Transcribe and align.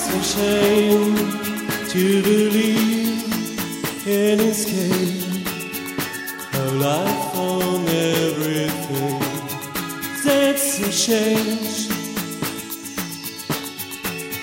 It's 0.00 0.14
a 0.14 0.22
shame 0.38 1.16
to 1.88 2.22
believe 2.22 4.06
in 4.06 4.38
escape. 4.38 5.24
A 6.54 6.66
life 6.86 7.36
on 7.36 7.84
everything. 7.88 9.18
That's 10.24 10.78
a 10.78 10.90
change. 10.92 11.88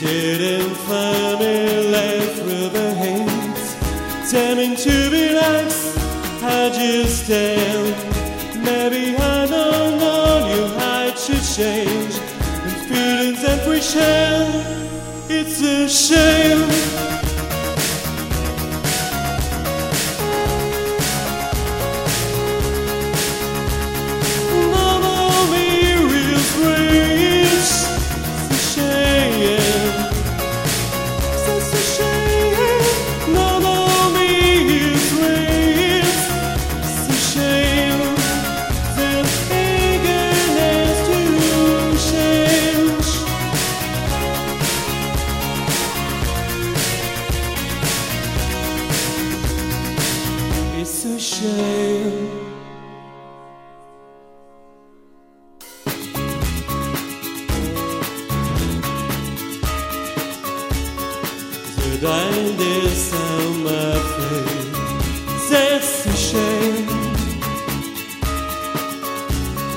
Didn't 0.00 0.74
find 0.88 1.38
me 1.38 1.90
left 1.90 2.42
with 2.44 2.74
a 2.74 2.94
hate. 2.94 4.28
Damning 4.28 4.74
to 4.74 5.10
be 5.12 5.32
nice, 5.32 5.96
I 6.42 6.70
just 6.70 7.30
am. 7.30 8.64
Maybe 8.64 9.16
I 9.16 9.46
don't 9.46 9.98
know 10.00 10.48
you, 10.52 10.64
I 10.76 11.14
should 11.14 11.44
change. 11.54 12.16
And 12.64 12.76
feelings 12.88 13.42
that 13.42 13.64
we 13.68 13.80
share. 13.80 14.85
It's 15.28 15.60
a 15.60 15.88
shame. 15.88 17.15
A 51.16 51.18
shame. 51.18 52.28
Did 61.78 62.04
I 62.04 62.30
this 62.60 63.14
on 63.14 63.64
my 63.64 63.94
face? 64.16 65.48
That's 65.48 66.06
a 66.06 66.16
shame. 66.28 66.88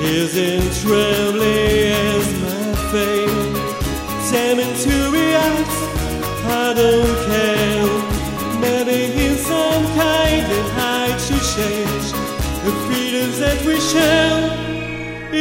Isn't 0.00 0.72
trembling 0.82 1.92
as 2.10 2.26
my 2.42 2.64
fate? 2.90 3.58
Damning 4.30 4.74
to 4.84 4.94
react, 5.12 5.74
I 6.46 6.74
don't 6.74 7.26
care. 7.28 7.57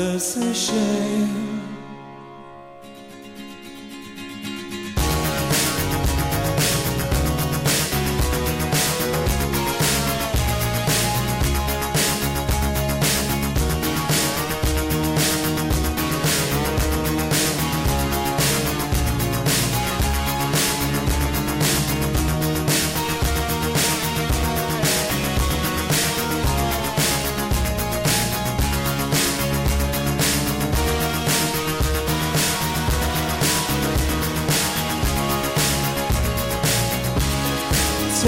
It's 0.00 0.36
a 0.36 1.47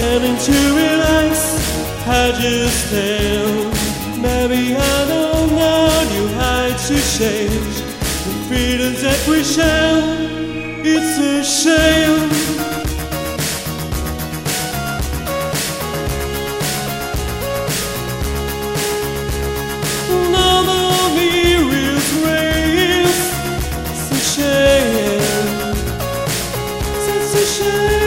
shame. 0.01 0.37
To 0.37 0.59
relax, 0.75 1.37
I 2.07 2.33
just 2.41 2.93
am. 2.93 3.71
Maybe 4.23 4.75
I 4.75 4.99
don't 5.13 5.51
know 5.55 5.89
you 6.15 6.25
hide 6.41 6.79
to 6.89 6.97
change 7.19 7.77
the 8.25 8.33
freedoms 8.49 9.03
that 9.03 9.21
we 9.29 9.45
share. 9.45 10.01
It's 10.83 11.19
a 11.19 11.45
shame. 11.45 12.31
It's. 24.35 24.71
It's 27.13 27.35
a 27.35 27.45
shame. 27.47 28.00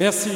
Merci. 0.00 0.30